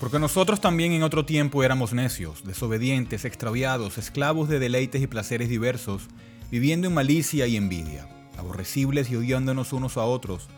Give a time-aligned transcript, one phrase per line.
[0.00, 5.50] Porque nosotros también en otro tiempo éramos necios, desobedientes, extraviados, esclavos de deleites y placeres
[5.50, 6.08] diversos,
[6.50, 8.08] viviendo en malicia y envidia,
[8.38, 10.48] aborrecibles y odiándonos unos a otros.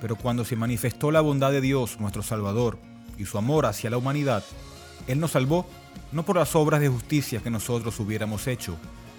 [0.00, 2.80] Pero cuando se manifestó la bondad de Dios, nuestro Salvador,
[3.16, 4.42] y su amor hacia la humanidad,
[5.06, 5.68] Él nos salvó
[6.10, 8.76] no por las obras de justicia que nosotros hubiéramos hecho,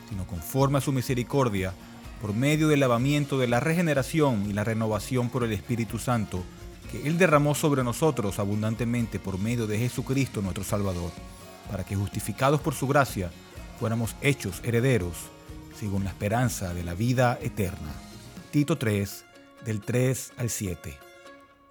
[0.09, 1.73] sino conforme a su misericordia,
[2.21, 6.43] por medio del lavamiento de la regeneración y la renovación por el Espíritu Santo,
[6.91, 11.11] que Él derramó sobre nosotros abundantemente por medio de Jesucristo nuestro Salvador,
[11.69, 13.31] para que justificados por su gracia
[13.79, 15.15] fuéramos hechos herederos,
[15.77, 17.93] según la esperanza de la vida eterna.
[18.51, 19.25] Tito 3,
[19.65, 20.97] del 3 al 7.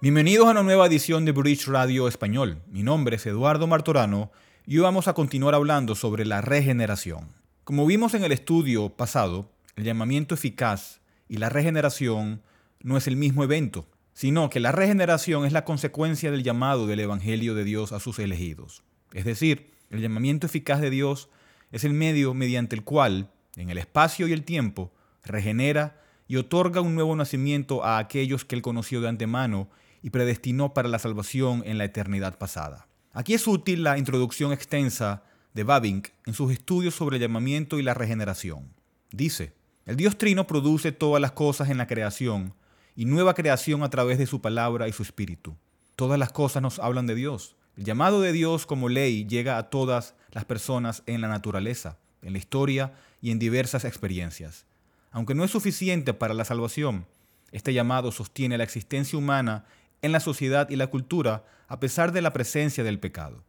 [0.01, 2.61] Bienvenidos a una nueva edición de Bridge Radio Español.
[2.67, 4.31] Mi nombre es Eduardo Martorano
[4.65, 7.27] y hoy vamos a continuar hablando sobre la regeneración.
[7.65, 12.41] Como vimos en el estudio pasado, el llamamiento eficaz y la regeneración
[12.81, 16.99] no es el mismo evento, sino que la regeneración es la consecuencia del llamado del
[16.99, 18.83] Evangelio de Dios a sus elegidos.
[19.13, 21.29] Es decir, el llamamiento eficaz de Dios
[21.71, 24.91] es el medio mediante el cual, en el espacio y el tiempo,
[25.23, 29.69] regenera y otorga un nuevo nacimiento a aquellos que él conoció de antemano
[30.01, 32.87] y predestinó para la salvación en la eternidad pasada.
[33.13, 35.23] Aquí es útil la introducción extensa
[35.53, 38.71] de Babink en sus estudios sobre el llamamiento y la regeneración.
[39.11, 39.53] Dice,
[39.85, 42.53] el Dios Trino produce todas las cosas en la creación
[42.95, 45.55] y nueva creación a través de su palabra y su espíritu.
[45.95, 47.55] Todas las cosas nos hablan de Dios.
[47.77, 52.33] El llamado de Dios como ley llega a todas las personas en la naturaleza, en
[52.33, 54.65] la historia y en diversas experiencias.
[55.11, 57.05] Aunque no es suficiente para la salvación,
[57.51, 59.65] este llamado sostiene la existencia humana
[60.01, 63.43] en la sociedad y la cultura a pesar de la presencia del pecado.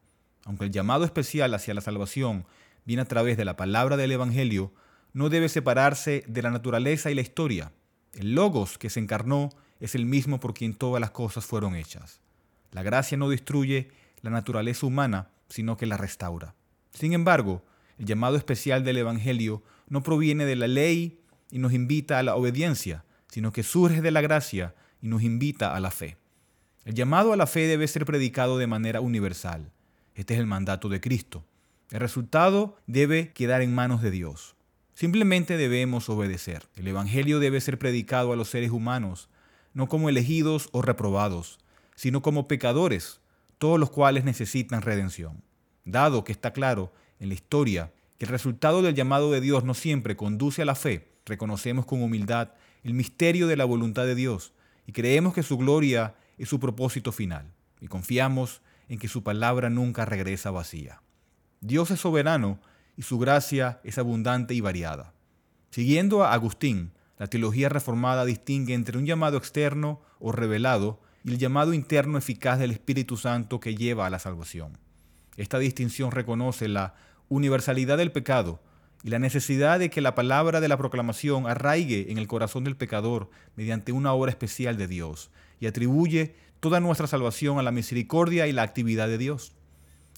[0.45, 2.47] Aunque el llamado especial hacia la salvación
[2.85, 4.73] viene a través de la palabra del Evangelio,
[5.13, 7.73] no debe separarse de la naturaleza y la historia.
[8.15, 12.21] El logos que se encarnó es el mismo por quien todas las cosas fueron hechas.
[12.73, 13.91] La gracia no destruye
[14.23, 16.55] la naturaleza humana, sino que la restaura.
[16.93, 17.65] Sin embargo,
[17.99, 22.37] el llamado especial del Evangelio no proviene de la ley y nos invita a la
[22.37, 26.17] obediencia, sino que surge de la gracia y nos invita a la fe.
[26.85, 29.71] El llamado a la fe debe ser predicado de manera universal.
[30.15, 31.45] Este es el mandato de Cristo.
[31.91, 34.57] El resultado debe quedar en manos de Dios.
[35.01, 36.65] Simplemente debemos obedecer.
[36.77, 39.31] El Evangelio debe ser predicado a los seres humanos,
[39.73, 41.59] no como elegidos o reprobados,
[41.95, 43.23] sino como pecadores,
[43.57, 45.43] todos los cuales necesitan redención.
[45.87, 49.73] Dado que está claro en la historia que el resultado del llamado de Dios no
[49.73, 52.51] siempre conduce a la fe, reconocemos con humildad
[52.85, 54.53] el misterio de la voluntad de Dios
[54.87, 57.47] y creemos que su gloria es su propósito final
[57.81, 58.61] y confiamos
[58.91, 61.01] en que su palabra nunca regresa vacía.
[61.63, 62.61] Dios es soberano
[63.01, 65.15] y su gracia es abundante y variada.
[65.71, 71.39] Siguiendo a Agustín, la teología reformada distingue entre un llamado externo o revelado y el
[71.39, 74.77] llamado interno eficaz del Espíritu Santo que lleva a la salvación.
[75.39, 76.93] Esta distinción reconoce la
[77.31, 78.61] universalidad del pecado
[79.03, 82.77] y la necesidad de que la palabra de la proclamación arraigue en el corazón del
[82.77, 88.47] pecador mediante una obra especial de Dios y atribuye toda nuestra salvación a la misericordia
[88.47, 89.55] y la actividad de Dios.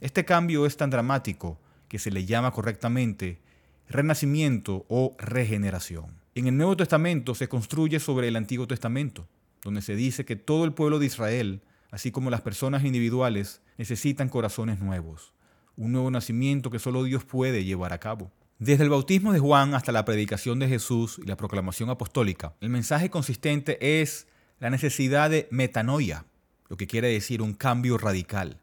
[0.00, 1.60] Este cambio es tan dramático
[1.92, 3.38] que se le llama correctamente
[3.86, 6.06] renacimiento o regeneración.
[6.34, 9.28] En el Nuevo Testamento se construye sobre el Antiguo Testamento,
[9.62, 11.60] donde se dice que todo el pueblo de Israel,
[11.90, 15.34] así como las personas individuales, necesitan corazones nuevos,
[15.76, 18.32] un nuevo nacimiento que solo Dios puede llevar a cabo.
[18.58, 22.70] Desde el bautismo de Juan hasta la predicación de Jesús y la proclamación apostólica, el
[22.70, 24.26] mensaje consistente es
[24.60, 26.24] la necesidad de metanoia,
[26.70, 28.62] lo que quiere decir un cambio radical.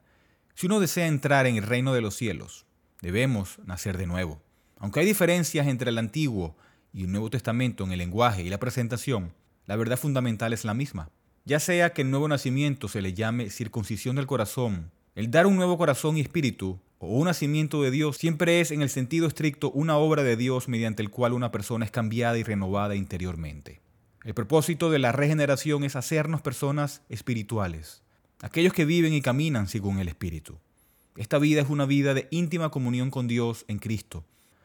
[0.55, 2.65] Si uno desea entrar en el reino de los cielos,
[3.01, 4.41] Debemos nacer de nuevo.
[4.77, 6.55] Aunque hay diferencias entre el Antiguo
[6.93, 9.33] y el Nuevo Testamento en el lenguaje y la presentación,
[9.65, 11.09] la verdad fundamental es la misma.
[11.45, 15.55] Ya sea que el nuevo nacimiento se le llame circuncisión del corazón, el dar un
[15.55, 19.71] nuevo corazón y espíritu, o un nacimiento de Dios, siempre es en el sentido estricto
[19.71, 23.81] una obra de Dios mediante el cual una persona es cambiada y renovada interiormente.
[24.25, 28.03] El propósito de la regeneración es hacernos personas espirituales,
[28.41, 30.59] aquellos que viven y caminan según el Espíritu.
[31.19, 34.23] Esta vida es una vida de íntima comunión con Dios en Cristo.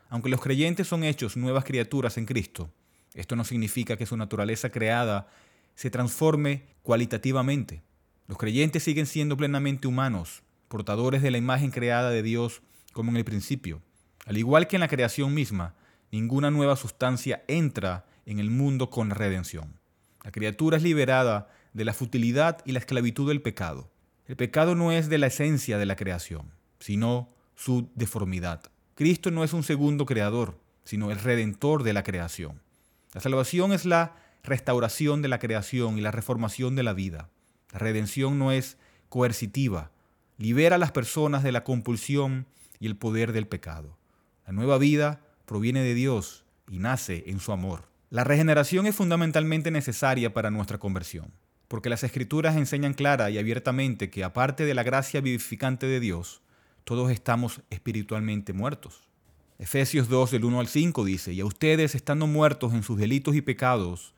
[0.09, 2.71] Aunque los creyentes son hechos nuevas criaturas en Cristo,
[3.12, 5.27] esto no significa que su naturaleza creada
[5.75, 7.83] se transforme cualitativamente.
[8.29, 12.62] Los creyentes siguen siendo plenamente humanos, portadores de la imagen creada de Dios
[12.93, 13.83] como en el principio.
[14.25, 15.75] Al igual que en la creación misma,
[16.12, 19.81] ninguna nueva sustancia entra en el mundo con redención.
[20.23, 23.91] La criatura es liberada de la futilidad y la esclavitud del pecado.
[24.26, 28.62] El pecado no es de la esencia de la creación, sino su deformidad.
[28.94, 32.62] Cristo no es un segundo creador, sino el redentor de la creación.
[33.12, 37.29] La salvación es la restauración de la creación y la reformación de la vida.
[37.73, 38.79] La redención no es
[39.09, 39.91] coercitiva.
[40.37, 42.47] libera a las personas de la compulsión
[42.81, 43.97] y el poder del pecado.
[44.47, 47.88] La nueva vida proviene de Dios y nace en su amor.
[48.11, 51.32] La regeneración es fundamentalmente necesaria para nuestra conversión,
[51.69, 56.43] porque las escrituras enseñan clara y abiertamente que aparte de la gracia vivificante de Dios,
[56.84, 59.08] todos estamos espiritualmente muertos.
[59.58, 63.37] Efesios 2 del 1 al 5 dice, y a ustedes estando muertos en sus delitos
[63.37, 64.14] y pecados,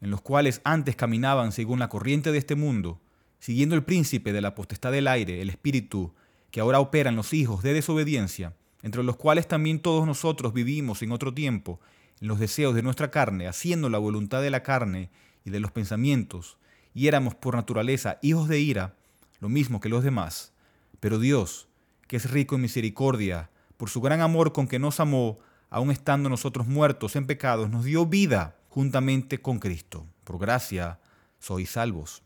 [0.00, 3.00] en los cuales antes caminaban según la corriente de este mundo,
[3.38, 6.12] siguiendo el príncipe de la potestad del aire, el espíritu,
[6.50, 11.12] que ahora operan los hijos de desobediencia, entre los cuales también todos nosotros vivimos en
[11.12, 11.80] otro tiempo,
[12.20, 15.10] en los deseos de nuestra carne, haciendo la voluntad de la carne
[15.44, 16.58] y de los pensamientos,
[16.94, 18.94] y éramos por naturaleza hijos de ira,
[19.40, 20.52] lo mismo que los demás.
[21.00, 21.68] Pero Dios,
[22.06, 25.38] que es rico en misericordia, por su gran amor con que nos amó,
[25.70, 30.06] aun estando nosotros muertos en pecados, nos dio vida juntamente con Cristo.
[30.24, 30.98] Por gracia
[31.38, 32.22] sois salvos.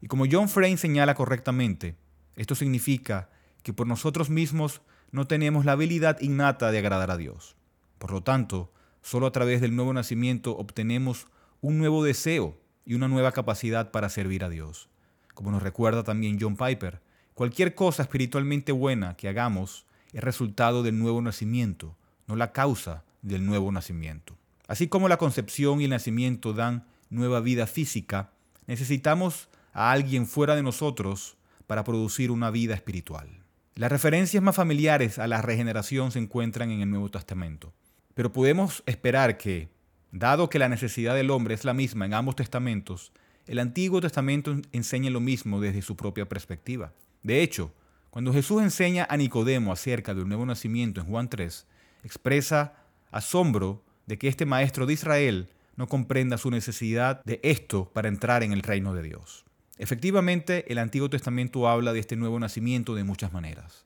[0.00, 1.96] Y como John Frame señala correctamente,
[2.36, 3.28] esto significa
[3.62, 7.56] que por nosotros mismos no tenemos la habilidad innata de agradar a Dios.
[7.98, 8.72] Por lo tanto,
[9.02, 11.26] solo a través del nuevo nacimiento obtenemos
[11.60, 14.88] un nuevo deseo y una nueva capacidad para servir a Dios.
[15.34, 17.00] Como nos recuerda también John Piper,
[17.34, 23.44] cualquier cosa espiritualmente buena que hagamos es resultado del nuevo nacimiento, no la causa del
[23.44, 24.36] nuevo nacimiento.
[24.68, 28.30] Así como la concepción y el nacimiento dan nueva vida física,
[28.66, 31.36] necesitamos a alguien fuera de nosotros
[31.66, 33.28] para producir una vida espiritual.
[33.74, 37.74] Las referencias más familiares a la regeneración se encuentran en el Nuevo Testamento,
[38.14, 39.68] pero podemos esperar que,
[40.12, 43.12] dado que la necesidad del hombre es la misma en ambos testamentos,
[43.46, 46.92] el Antiguo Testamento enseñe lo mismo desde su propia perspectiva.
[47.22, 47.72] De hecho,
[48.10, 51.66] cuando Jesús enseña a Nicodemo acerca del nuevo nacimiento en Juan 3,
[52.02, 52.74] expresa
[53.10, 58.42] asombro de que este maestro de Israel no comprenda su necesidad de esto para entrar
[58.42, 59.44] en el reino de Dios.
[59.78, 63.84] Efectivamente, el Antiguo Testamento habla de este nuevo nacimiento de muchas maneras.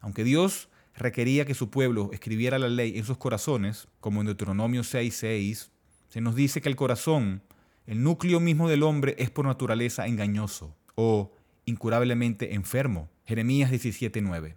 [0.00, 4.82] Aunque Dios requería que su pueblo escribiera la ley en sus corazones, como en Deuteronomio
[4.82, 5.70] 6:6,
[6.08, 7.42] se nos dice que el corazón,
[7.86, 11.32] el núcleo mismo del hombre, es por naturaleza engañoso o
[11.64, 13.08] incurablemente enfermo.
[13.24, 14.56] Jeremías 17:9.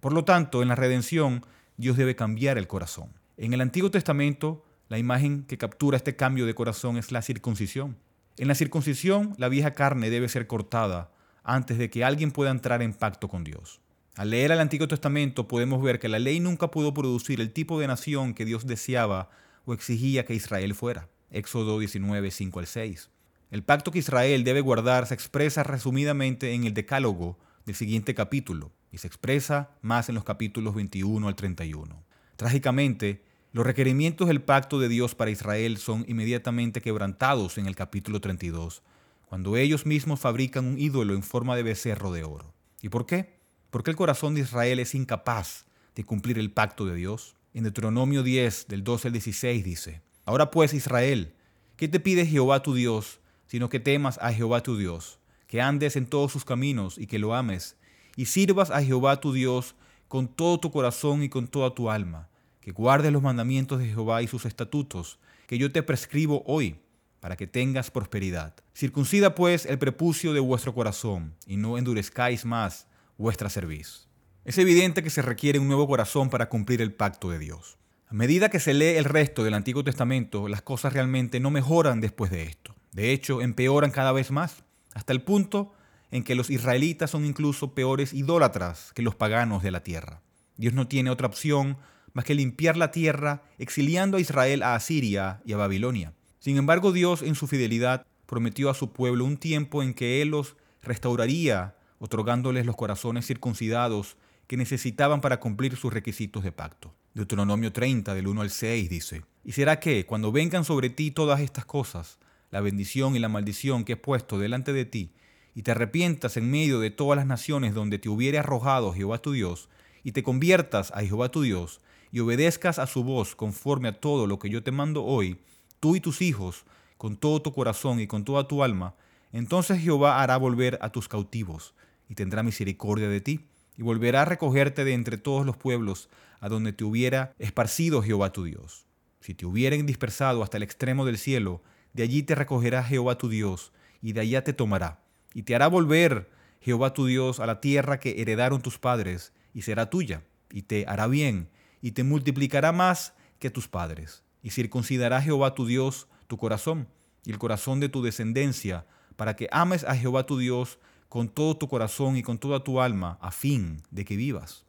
[0.00, 1.44] Por lo tanto, en la redención,
[1.76, 3.10] Dios debe cambiar el corazón.
[3.36, 7.96] En el Antiguo Testamento, la imagen que captura este cambio de corazón es la circuncisión.
[8.36, 12.82] En la circuncisión, la vieja carne debe ser cortada antes de que alguien pueda entrar
[12.82, 13.80] en pacto con Dios.
[14.16, 17.80] Al leer el Antiguo Testamento podemos ver que la ley nunca pudo producir el tipo
[17.80, 19.28] de nación que Dios deseaba
[19.64, 21.08] o exigía que Israel fuera.
[21.30, 23.10] Éxodo 19, 5 al 6.
[23.50, 28.70] El pacto que Israel debe guardar se expresa resumidamente en el Decálogo del siguiente capítulo
[28.92, 32.04] y se expresa más en los capítulos 21 al 31.
[32.36, 38.20] Trágicamente, los requerimientos del pacto de Dios para Israel son inmediatamente quebrantados en el capítulo
[38.20, 38.82] 32,
[39.26, 42.54] cuando ellos mismos fabrican un ídolo en forma de becerro de oro.
[42.80, 43.43] ¿Y por qué?
[43.74, 45.64] Porque el corazón de Israel es incapaz
[45.96, 47.34] de cumplir el pacto de Dios.
[47.54, 51.34] En Deuteronomio 10, del 12 al 16 dice, Ahora pues Israel,
[51.76, 53.18] ¿qué te pide Jehová tu Dios,
[53.48, 55.18] sino que temas a Jehová tu Dios,
[55.48, 57.76] que andes en todos sus caminos y que lo ames,
[58.14, 59.74] y sirvas a Jehová tu Dios
[60.06, 62.28] con todo tu corazón y con toda tu alma,
[62.60, 66.76] que guardes los mandamientos de Jehová y sus estatutos, que yo te prescribo hoy,
[67.18, 68.54] para que tengas prosperidad.
[68.72, 74.08] Circuncida pues el prepucio de vuestro corazón, y no endurezcáis más vuestra cerviz.
[74.44, 77.78] Es evidente que se requiere un nuevo corazón para cumplir el pacto de Dios.
[78.08, 82.00] A medida que se lee el resto del Antiguo Testamento, las cosas realmente no mejoran
[82.00, 82.74] después de esto.
[82.92, 85.72] De hecho, empeoran cada vez más, hasta el punto
[86.10, 90.22] en que los israelitas son incluso peores idólatras que los paganos de la tierra.
[90.56, 91.78] Dios no tiene otra opción
[92.12, 96.12] más que limpiar la tierra, exiliando a Israel a Asiria y a Babilonia.
[96.38, 100.28] Sin embargo, Dios en su fidelidad prometió a su pueblo un tiempo en que Él
[100.28, 106.92] los restauraría, otorgándoles los corazones circuncidados que necesitaban para cumplir sus requisitos de pacto.
[107.14, 111.40] Deuteronomio 30, del 1 al 6, dice, Y será que, cuando vengan sobre ti todas
[111.40, 112.18] estas cosas,
[112.50, 115.14] la bendición y la maldición que he puesto delante de ti,
[115.54, 119.32] y te arrepientas en medio de todas las naciones donde te hubiere arrojado Jehová tu
[119.32, 119.70] Dios,
[120.02, 121.80] y te conviertas a Jehová tu Dios,
[122.12, 125.38] y obedezcas a su voz conforme a todo lo que yo te mando hoy,
[125.80, 126.66] tú y tus hijos,
[126.98, 128.94] con todo tu corazón y con toda tu alma,
[129.32, 131.74] entonces Jehová hará volver a tus cautivos,
[132.08, 133.46] y tendrá misericordia de ti,
[133.76, 136.08] y volverá a recogerte de entre todos los pueblos
[136.40, 138.86] a donde te hubiera esparcido Jehová tu Dios.
[139.20, 143.28] Si te hubieren dispersado hasta el extremo del cielo, de allí te recogerá Jehová tu
[143.28, 146.30] Dios, y de allá te tomará y te hará volver
[146.60, 150.86] Jehová tu Dios a la tierra que heredaron tus padres, y será tuya, y te
[150.88, 151.50] hará bien,
[151.82, 156.88] y te multiplicará más que tus padres, y circuncidará Jehová tu Dios tu corazón,
[157.26, 160.78] y el corazón de tu descendencia, para que ames a Jehová tu Dios
[161.14, 164.64] con todo tu corazón y con toda tu alma, a fin de que vivas.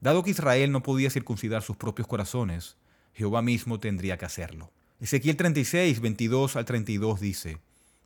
[0.00, 2.78] Dado que Israel no podía circuncidar sus propios corazones,
[3.12, 4.72] Jehová mismo tendría que hacerlo.
[5.00, 7.58] Ezequiel 36, 22 al 32 dice,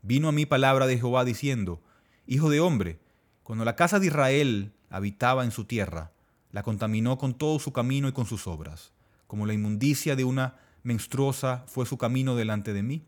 [0.03, 1.81] Vino a mí palabra de Jehová diciendo,
[2.27, 2.99] Hijo de hombre,
[3.45, 6.11] cuando la casa de Israel habitaba en su tierra,
[6.51, 8.91] la contaminó con todo su camino y con sus obras,
[9.29, 13.05] como la inmundicia de una menstruosa fue su camino delante de mí.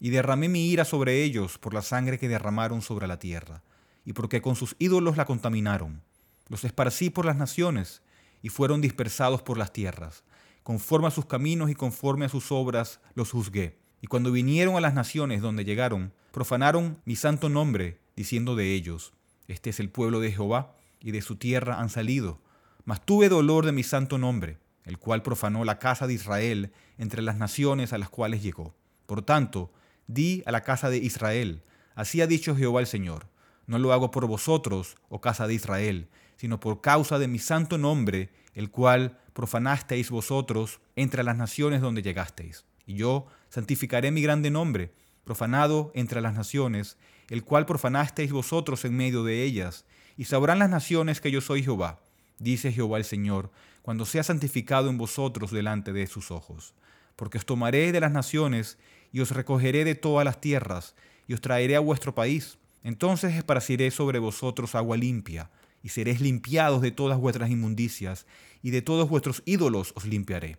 [0.00, 3.62] Y derramé mi ira sobre ellos por la sangre que derramaron sobre la tierra,
[4.04, 6.02] y porque con sus ídolos la contaminaron.
[6.48, 8.02] Los esparcí por las naciones,
[8.44, 10.22] y fueron dispersados por las tierras.
[10.62, 13.78] Conforme a sus caminos y conforme a sus obras los juzgué.
[14.02, 19.14] Y cuando vinieron a las naciones donde llegaron, profanaron mi santo nombre, diciendo de ellos,
[19.48, 22.38] Este es el pueblo de Jehová, y de su tierra han salido.
[22.84, 27.22] Mas tuve dolor de mi santo nombre, el cual profanó la casa de Israel entre
[27.22, 28.74] las naciones a las cuales llegó.
[29.06, 29.72] Por tanto,
[30.06, 31.62] di a la casa de Israel,
[31.94, 33.26] así ha dicho Jehová el Señor,
[33.66, 37.78] no lo hago por vosotros, oh casa de Israel, sino por causa de mi santo
[37.78, 42.64] nombre, el cual profanasteis vosotros entre las naciones donde llegasteis.
[42.86, 44.92] Y yo santificaré mi grande nombre,
[45.24, 46.98] profanado entre las naciones,
[47.30, 49.84] el cual profanasteis vosotros en medio de ellas,
[50.16, 52.00] y sabrán las naciones que yo soy Jehová,
[52.38, 53.50] dice Jehová el Señor,
[53.82, 56.74] cuando sea santificado en vosotros delante de sus ojos.
[57.16, 58.78] Porque os tomaré de las naciones
[59.12, 60.94] y os recogeré de todas las tierras
[61.26, 62.58] y os traeré a vuestro país.
[62.84, 65.50] Entonces esparciré sobre vosotros agua limpia,
[65.82, 68.26] y seréis limpiados de todas vuestras inmundicias,
[68.62, 70.58] y de todos vuestros ídolos os limpiaré.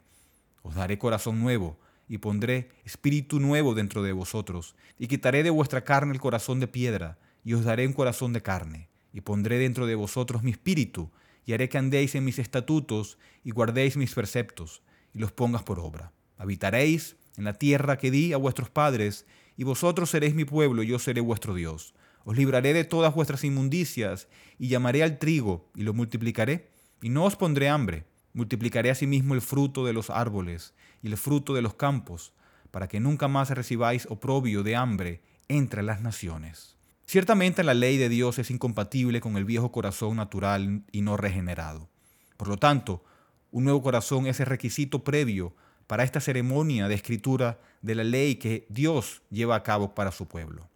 [0.64, 5.84] Os daré corazón nuevo, y pondré espíritu nuevo dentro de vosotros, y quitaré de vuestra
[5.84, 9.86] carne el corazón de piedra, y os daré un corazón de carne, y pondré dentro
[9.86, 11.12] de vosotros mi espíritu,
[11.46, 14.82] y haré que andéis en mis estatutos, y guardéis mis preceptos,
[15.14, 16.12] y los pongas por obra.
[16.38, 19.28] Habitaréis en la tierra que di a vuestros padres,
[19.58, 21.94] y vosotros seréis mi pueblo, y yo seré vuestro Dios.
[22.26, 24.28] Os libraré de todas vuestras inmundicias,
[24.58, 28.04] y llamaré al trigo, y lo multiplicaré, y no os pondré hambre.
[28.34, 32.34] Multiplicaré asimismo el fruto de los árboles, y el fruto de los campos,
[32.72, 36.76] para que nunca más recibáis oprobio de hambre entre las naciones.
[37.06, 41.88] Ciertamente la ley de Dios es incompatible con el viejo corazón natural y no regenerado.
[42.36, 43.04] Por lo tanto,
[43.52, 45.54] un nuevo corazón es el requisito previo
[45.86, 50.28] para esta ceremonia de escritura de la ley que Dios lleva a cabo para su
[50.28, 50.68] pueblo.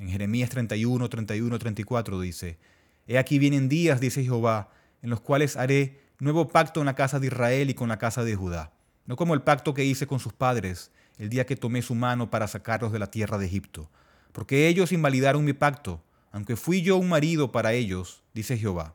[0.00, 2.56] En Jeremías 31, 31, 34 dice,
[3.06, 4.70] He aquí vienen días, dice Jehová,
[5.02, 8.24] en los cuales haré nuevo pacto en la casa de Israel y con la casa
[8.24, 8.72] de Judá,
[9.04, 12.30] no como el pacto que hice con sus padres el día que tomé su mano
[12.30, 13.90] para sacarlos de la tierra de Egipto,
[14.32, 16.02] porque ellos invalidaron mi pacto,
[16.32, 18.94] aunque fui yo un marido para ellos, dice Jehová.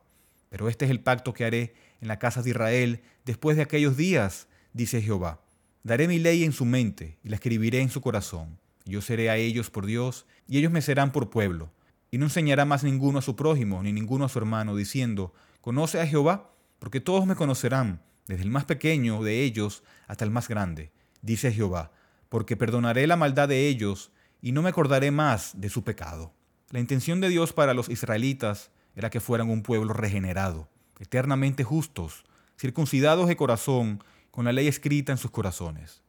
[0.49, 3.95] Pero este es el pacto que haré en la casa de Israel después de aquellos
[3.95, 5.39] días, dice Jehová.
[5.83, 8.57] Daré mi ley en su mente y la escribiré en su corazón.
[8.85, 11.71] Yo seré a ellos por Dios y ellos me serán por pueblo.
[12.11, 15.99] Y no enseñará más ninguno a su prójimo ni ninguno a su hermano, diciendo, Conoce
[15.99, 20.47] a Jehová, porque todos me conocerán, desde el más pequeño de ellos hasta el más
[20.47, 21.91] grande, dice Jehová,
[22.29, 24.11] porque perdonaré la maldad de ellos
[24.41, 26.33] y no me acordaré más de su pecado.
[26.69, 32.25] La intención de Dios para los israelitas era que fueran un pueblo regenerado, eternamente justos,
[32.57, 36.01] circuncidados de corazón, con la ley escrita en sus corazones.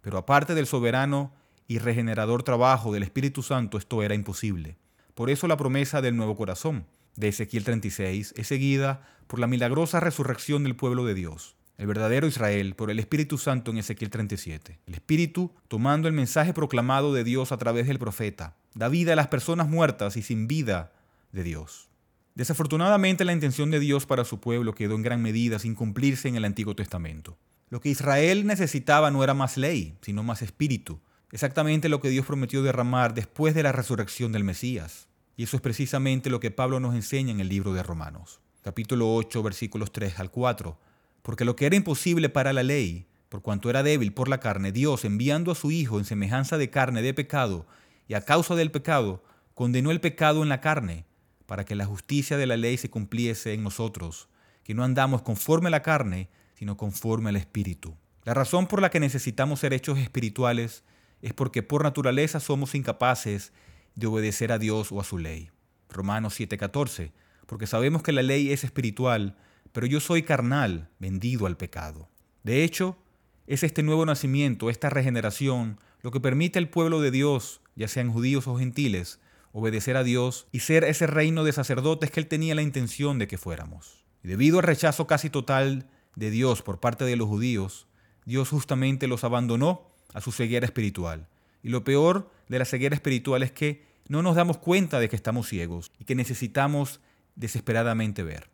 [0.00, 1.32] Pero aparte del soberano
[1.66, 4.76] y regenerador trabajo del Espíritu Santo, esto era imposible.
[5.14, 10.00] Por eso la promesa del nuevo corazón de Ezequiel 36 es seguida por la milagrosa
[10.00, 14.78] resurrección del pueblo de Dios el verdadero Israel, por el Espíritu Santo en Ezequiel 37.
[14.86, 19.16] El Espíritu, tomando el mensaje proclamado de Dios a través del profeta, da vida a
[19.16, 20.92] las personas muertas y sin vida
[21.32, 21.88] de Dios.
[22.36, 26.36] Desafortunadamente la intención de Dios para su pueblo quedó en gran medida sin cumplirse en
[26.36, 27.36] el Antiguo Testamento.
[27.70, 31.00] Lo que Israel necesitaba no era más ley, sino más espíritu,
[31.32, 35.08] exactamente lo que Dios prometió derramar después de la resurrección del Mesías.
[35.36, 39.14] Y eso es precisamente lo que Pablo nos enseña en el libro de Romanos, capítulo
[39.14, 40.78] 8, versículos 3 al 4
[41.24, 44.72] porque lo que era imposible para la ley, por cuanto era débil por la carne,
[44.72, 47.66] Dios, enviando a su Hijo en semejanza de carne de pecado,
[48.06, 51.06] y a causa del pecado, condenó el pecado en la carne,
[51.46, 54.28] para que la justicia de la ley se cumpliese en nosotros,
[54.64, 56.28] que no andamos conforme a la carne,
[56.58, 57.96] sino conforme al Espíritu.
[58.24, 60.84] La razón por la que necesitamos ser hechos espirituales
[61.24, 63.54] es porque por naturaleza somos incapaces
[63.94, 65.50] de obedecer a Dios o a su ley.
[65.88, 67.12] Romanos 7:14,
[67.46, 69.34] porque sabemos que la ley es espiritual,
[69.72, 72.10] pero yo soy carnal, vendido al pecado.
[72.42, 72.98] De hecho,
[73.46, 78.12] es este nuevo nacimiento, esta regeneración, lo que permite al pueblo de Dios, ya sean
[78.12, 79.18] judíos o gentiles,
[79.52, 83.28] obedecer a Dios y ser ese reino de sacerdotes que Él tenía la intención de
[83.28, 84.04] que fuéramos.
[84.22, 87.86] Y debido al rechazo casi total de Dios por parte de los judíos,
[88.26, 91.28] Dios justamente los abandonó a su ceguera espiritual.
[91.62, 95.16] Y lo peor de la ceguera espiritual es que no nos damos cuenta de que
[95.16, 97.00] estamos ciegos y que necesitamos
[97.36, 98.50] desesperadamente ver.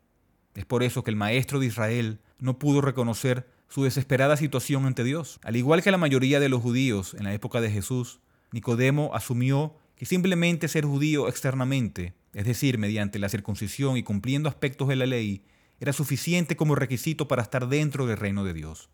[0.54, 5.04] Es por eso que el maestro de Israel no pudo reconocer su desesperada situación ante
[5.04, 5.38] Dios.
[5.42, 8.20] Al igual que la mayoría de los judíos en la época de Jesús,
[8.52, 14.88] Nicodemo asumió que simplemente ser judío externamente, es decir, mediante la circuncisión y cumpliendo aspectos
[14.88, 15.44] de la ley,
[15.78, 18.88] era suficiente como requisito para estar dentro del reino de Dios.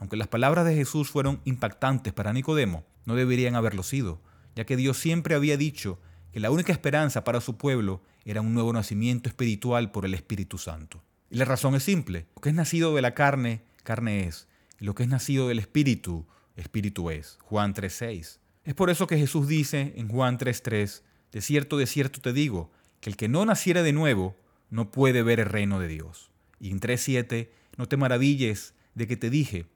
[0.00, 4.20] Aunque las palabras de Jesús fueron impactantes para Nicodemo, no deberían haberlo sido,
[4.56, 6.00] ya que Dios siempre había dicho
[6.32, 10.56] que la única esperanza para su pueblo era un nuevo nacimiento espiritual por el Espíritu
[10.56, 11.02] Santo.
[11.30, 14.48] Y la razón es simple, lo que es nacido de la carne, carne es,
[14.80, 16.26] y lo que es nacido del Espíritu,
[16.56, 17.36] Espíritu es.
[17.42, 18.38] Juan 3.6.
[18.64, 21.02] Es por eso que Jesús dice en Juan 3.3,
[21.32, 24.36] de cierto, de cierto te digo, que el que no naciera de nuevo
[24.70, 26.30] no puede ver el reino de Dios.
[26.58, 29.66] Y en 3.7, no te maravilles de que te dije,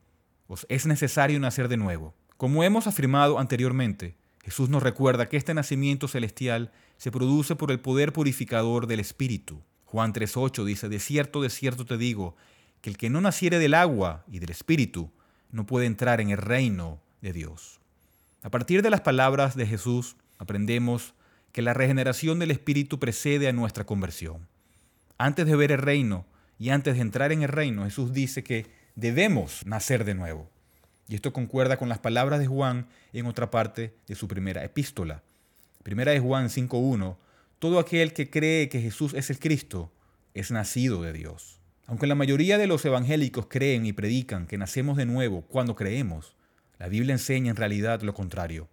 [0.46, 2.14] os es necesario nacer de nuevo.
[2.36, 7.80] Como hemos afirmado anteriormente, Jesús nos recuerda que este nacimiento celestial se produce por el
[7.80, 9.62] poder purificador del Espíritu.
[9.86, 12.36] Juan 3.8 dice, de cierto, de cierto te digo,
[12.80, 15.10] que el que no naciere del agua y del Espíritu
[15.50, 17.80] no puede entrar en el reino de Dios.
[18.42, 21.14] A partir de las palabras de Jesús aprendemos
[21.52, 24.46] que la regeneración del Espíritu precede a nuestra conversión.
[25.16, 26.26] Antes de ver el reino
[26.58, 30.50] y antes de entrar en el reino, Jesús dice que debemos nacer de nuevo.
[31.08, 35.22] Y esto concuerda con las palabras de Juan en otra parte de su primera epístola.
[35.82, 37.16] Primera de Juan 5.1,
[37.58, 39.92] todo aquel que cree que Jesús es el Cristo
[40.32, 41.60] es nacido de Dios.
[41.86, 46.34] Aunque la mayoría de los evangélicos creen y predican que nacemos de nuevo cuando creemos,
[46.78, 48.68] la Biblia enseña en realidad lo contrario.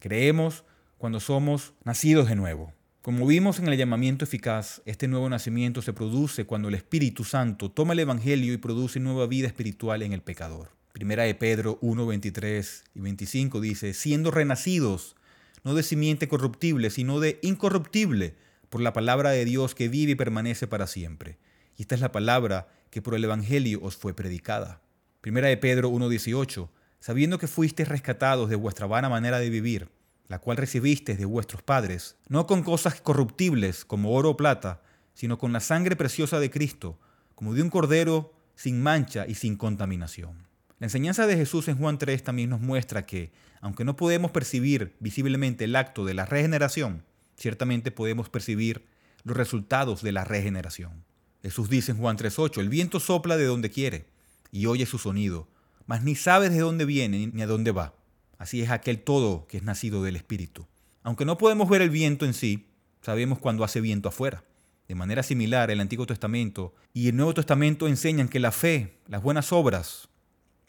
[0.00, 0.64] Creemos
[0.98, 2.72] cuando somos nacidos de nuevo.
[3.02, 7.68] Como vimos en el llamamiento eficaz, este nuevo nacimiento se produce cuando el Espíritu Santo
[7.68, 10.70] toma el Evangelio y produce nueva vida espiritual en el pecador.
[10.92, 15.16] Primera de Pedro 1, 23 y 25 dice, siendo renacidos,
[15.64, 18.36] no de simiente corruptible, sino de incorruptible,
[18.70, 21.38] por la palabra de Dios que vive y permanece para siempre.
[21.76, 24.80] Y esta es la palabra que por el Evangelio os fue predicada.
[25.20, 26.68] Primera de Pedro 1.18,
[27.00, 29.88] sabiendo que fuisteis rescatados de vuestra vana manera de vivir,
[30.28, 34.82] la cual recibisteis de vuestros padres, no con cosas corruptibles como oro o plata,
[35.14, 36.98] sino con la sangre preciosa de Cristo,
[37.34, 40.46] como de un cordero sin mancha y sin contaminación.
[40.78, 44.96] La enseñanza de Jesús en Juan 3 también nos muestra que, aunque no podemos percibir
[45.00, 47.04] visiblemente el acto de la regeneración,
[47.36, 48.86] ciertamente podemos percibir
[49.24, 51.04] los resultados de la regeneración.
[51.42, 54.06] Jesús dice en Juan 3.8, el viento sopla de donde quiere
[54.50, 55.48] y oye su sonido,
[55.86, 57.94] mas ni sabes de dónde viene ni a dónde va.
[58.42, 60.66] Así es aquel todo que es nacido del Espíritu.
[61.04, 62.66] Aunque no podemos ver el viento en sí,
[63.00, 64.42] sabemos cuando hace viento afuera.
[64.88, 69.22] De manera similar, el Antiguo Testamento y el Nuevo Testamento enseñan que la fe, las
[69.22, 70.08] buenas obras,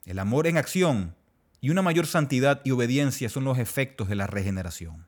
[0.06, 1.16] el amor en acción
[1.62, 5.08] y una mayor santidad y obediencia son los efectos de la regeneración.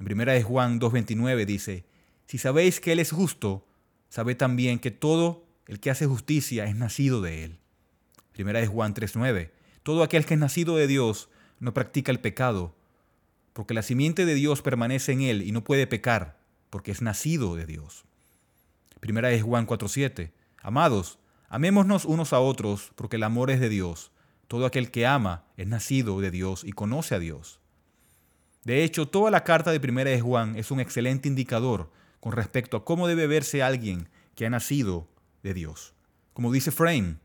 [0.00, 1.84] En 1 de Juan 2.29 dice,
[2.24, 3.68] si sabéis que Él es justo,
[4.08, 7.58] sabed también que todo el que hace justicia es nacido de Él.
[8.32, 9.50] Primera de Juan 3.9,
[9.82, 11.28] todo aquel que es nacido de Dios
[11.60, 12.74] no practica el pecado,
[13.52, 16.38] porque la simiente de Dios permanece en Él y no puede pecar,
[16.70, 18.04] porque es nacido de Dios.
[19.00, 24.10] Primera de Juan 4.7, amados, amémonos unos a otros, porque el amor es de Dios
[24.48, 27.60] todo aquel que ama es nacido de Dios y conoce a Dios.
[28.64, 31.90] De hecho, toda la carta de Primera de Juan es un excelente indicador
[32.20, 35.08] con respecto a cómo debe verse alguien que ha nacido
[35.42, 35.94] de Dios.
[36.32, 37.16] Como dice Frame,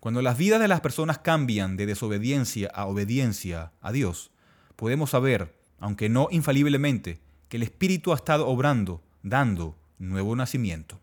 [0.00, 4.30] cuando las vidas de las personas cambian de desobediencia a obediencia a Dios,
[4.76, 10.98] podemos saber, aunque no infaliblemente, que el Espíritu ha estado obrando, dando nuevo nacimiento.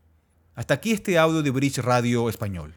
[0.55, 2.73] Hasta aquí este audio de Bridge Radio Español.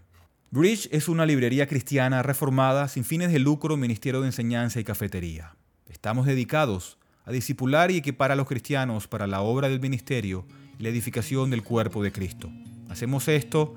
[0.50, 5.56] Bridge es una librería cristiana reformada sin fines de lucro, ministerio de enseñanza y cafetería.
[5.88, 10.44] Estamos dedicados a discipular y equipar a los cristianos para la obra del ministerio
[10.78, 12.50] y la edificación del cuerpo de Cristo.
[12.90, 13.76] Hacemos esto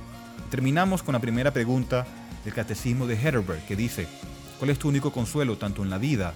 [0.51, 2.05] Terminamos con la primera pregunta
[2.43, 4.05] del Catecismo de Heidelberg que dice,
[4.59, 6.33] ¿cuál es tu único consuelo tanto en la vida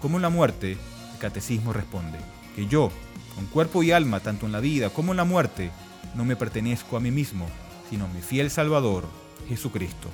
[0.00, 0.72] como en la muerte?
[0.72, 2.18] El Catecismo responde,
[2.56, 2.90] que yo,
[3.34, 5.70] con cuerpo y alma, tanto en la vida como en la muerte,
[6.14, 7.46] no me pertenezco a mí mismo,
[7.90, 9.04] sino a mi fiel Salvador,
[9.50, 10.08] Jesucristo.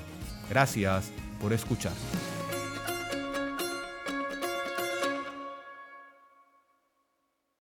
[0.50, 1.92] Gracias por escuchar.